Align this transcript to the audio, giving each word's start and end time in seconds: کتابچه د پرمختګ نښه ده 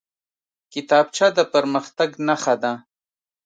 کتابچه 0.73 1.27
د 1.37 1.39
پرمختګ 1.53 2.09
نښه 2.27 2.55
ده 2.63 2.73